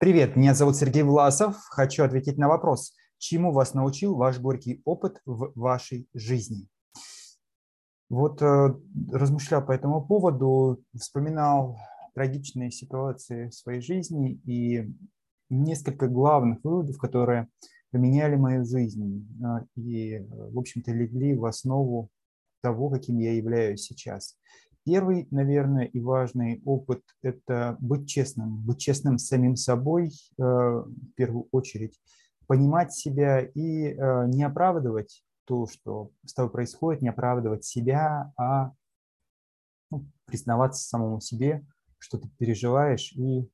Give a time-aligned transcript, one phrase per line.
[0.00, 1.56] Привет, меня зовут Сергей Власов.
[1.70, 6.68] Хочу ответить на вопрос, чему вас научил ваш горький опыт в вашей жизни?
[8.08, 8.76] Вот э,
[9.10, 11.76] размышлял по этому поводу, вспоминал
[12.14, 14.88] трагичные ситуации в своей жизни и
[15.50, 17.48] несколько главных выводов, которые
[17.90, 22.08] поменяли мою жизнь э, и, в общем-то, легли в основу
[22.62, 24.36] того, каким я являюсь сейчас.
[24.88, 31.12] Первый, наверное, и важный опыт– это быть честным, быть честным с самим собой э, в
[31.14, 32.00] первую очередь,
[32.46, 38.72] понимать себя и э, не оправдывать то, что с тобой происходит, не оправдывать себя, а
[39.90, 41.66] ну, признаваться самому себе,
[41.98, 43.46] что ты переживаешь, и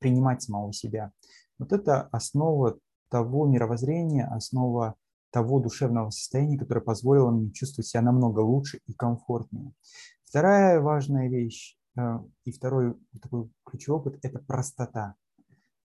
[0.00, 1.12] принимать самого себя.
[1.58, 4.96] Вот это основа того мировоззрения, основа
[5.32, 9.72] того душевного состояния, которое позволило мне чувствовать себя намного лучше и комфортнее.
[10.24, 12.02] Вторая важная вещь э,
[12.44, 15.14] и второй такой ключевой опыт– это простота.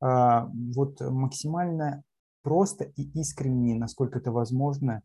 [0.00, 2.02] А, вот максимально
[2.42, 5.02] просто и искренне, насколько это возможно,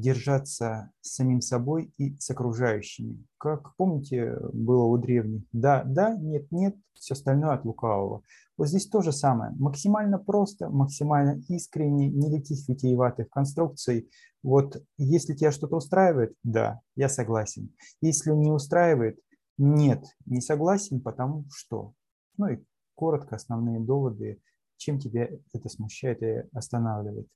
[0.00, 3.24] держаться с самим собой и с окружающими.
[3.38, 8.22] Как помните, было у древних, да, да, нет, нет, все остальное от лукавого.
[8.56, 9.52] Вот здесь то же самое.
[9.58, 14.10] Максимально просто, максимально искренне, никаких витиеватых конструкций.
[14.42, 17.74] Вот если тебя что-то устраивает, да, я согласен.
[18.00, 19.18] Если не устраивает,
[19.58, 21.92] нет, не согласен, потому что.
[22.38, 22.58] Ну и
[22.94, 24.40] коротко основные доводы,
[24.76, 27.28] чем тебя это смущает и останавливает.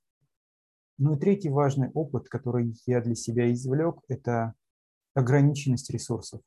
[1.03, 4.53] Ну и третий важный опыт, который я для себя извлек, это
[5.15, 6.41] ограниченность ресурсов.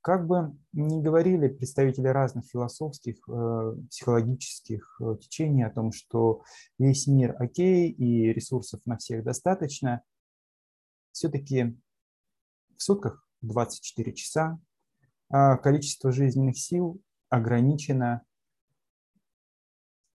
[0.00, 6.44] Как бы ни говорили представители разных философских, э, психологических э, течений о том, что
[6.78, 10.02] весь мир окей и ресурсов на всех достаточно,
[11.12, 11.78] все-таки
[12.78, 14.58] в сутках 24 часа,
[15.28, 18.22] а количество жизненных сил ограничено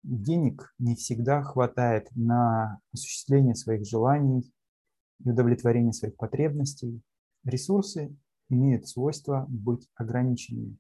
[0.03, 4.52] денег не всегда хватает на осуществление своих желаний
[5.23, 7.02] и удовлетворение своих потребностей.
[7.43, 8.15] Ресурсы
[8.49, 10.77] имеют свойство быть ограниченными.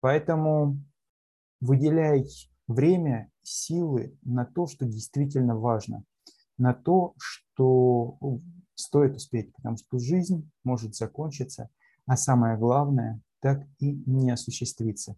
[0.00, 0.78] Поэтому
[1.60, 2.26] выделяй
[2.66, 6.04] время, силы на то, что действительно важно,
[6.58, 8.18] на то, что
[8.74, 11.70] стоит успеть, потому что жизнь может закончиться,
[12.06, 15.16] а самое главное, так и не осуществиться.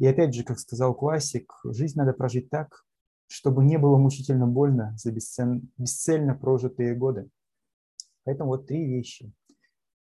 [0.00, 2.86] И опять же, как сказал классик, жизнь надо прожить так,
[3.26, 7.28] чтобы не было мучительно больно за бесцельно, бесцельно прожитые годы.
[8.24, 9.30] Поэтому вот три вещи.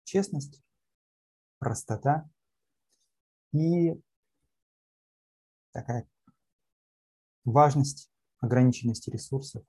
[0.05, 0.63] Честность,
[1.59, 2.29] простота
[3.51, 4.01] и
[5.73, 6.07] такая
[7.43, 8.09] важность
[8.39, 9.61] ограниченности ресурсов,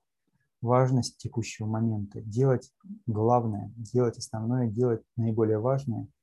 [0.61, 2.21] важность текущего момента.
[2.21, 2.73] Делать
[3.07, 6.07] главное, делать основное, делать наиболее важное–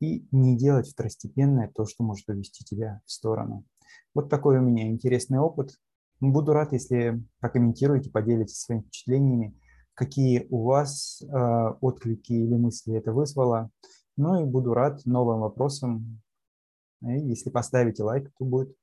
[0.00, 3.64] и не делать второстепенное то, что может увести тебя в сторону.
[4.14, 5.76] Вот такой у меня интересный опыт.
[6.20, 9.58] Буду рад, если прокомментируете, поделитесь своими впечатлениями,
[9.94, 11.26] какие у вас э,
[11.80, 13.70] отклики или мысли это вызвало.
[14.16, 16.20] Ну и буду рад новым вопросам.
[17.02, 18.74] И если поставите лайк, то будет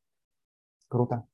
[0.88, 1.27] круто.